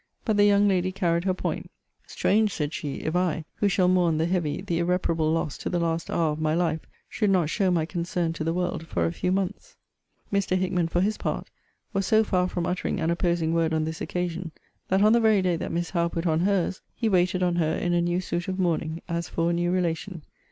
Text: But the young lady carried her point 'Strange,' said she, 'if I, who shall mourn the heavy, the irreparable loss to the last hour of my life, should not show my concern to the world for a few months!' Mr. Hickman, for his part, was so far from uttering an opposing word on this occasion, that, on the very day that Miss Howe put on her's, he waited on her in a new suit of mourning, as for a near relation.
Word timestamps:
But 0.25 0.35
the 0.35 0.45
young 0.45 0.67
lady 0.67 0.91
carried 0.91 1.25
her 1.25 1.33
point 1.35 1.69
'Strange,' 2.07 2.51
said 2.51 2.73
she, 2.73 3.01
'if 3.03 3.15
I, 3.15 3.45
who 3.57 3.67
shall 3.69 3.87
mourn 3.87 4.17
the 4.17 4.25
heavy, 4.25 4.59
the 4.63 4.79
irreparable 4.79 5.31
loss 5.31 5.59
to 5.59 5.69
the 5.69 5.77
last 5.77 6.09
hour 6.09 6.31
of 6.31 6.41
my 6.41 6.55
life, 6.55 6.79
should 7.07 7.29
not 7.29 7.51
show 7.51 7.69
my 7.69 7.85
concern 7.85 8.33
to 8.33 8.43
the 8.43 8.51
world 8.51 8.87
for 8.87 9.05
a 9.05 9.11
few 9.13 9.31
months!' 9.31 9.75
Mr. 10.33 10.57
Hickman, 10.57 10.87
for 10.87 11.01
his 11.01 11.17
part, 11.19 11.51
was 11.93 12.07
so 12.07 12.23
far 12.23 12.47
from 12.49 12.65
uttering 12.65 12.99
an 12.99 13.11
opposing 13.11 13.53
word 13.53 13.75
on 13.75 13.83
this 13.83 14.01
occasion, 14.01 14.51
that, 14.87 15.03
on 15.03 15.13
the 15.13 15.19
very 15.21 15.43
day 15.43 15.55
that 15.55 15.71
Miss 15.71 15.91
Howe 15.91 16.07
put 16.07 16.25
on 16.25 16.39
her's, 16.39 16.81
he 16.95 17.07
waited 17.07 17.43
on 17.43 17.57
her 17.57 17.75
in 17.77 17.93
a 17.93 18.01
new 18.01 18.21
suit 18.21 18.47
of 18.47 18.57
mourning, 18.57 19.03
as 19.07 19.29
for 19.29 19.51
a 19.51 19.53
near 19.53 19.69
relation. 19.71 20.23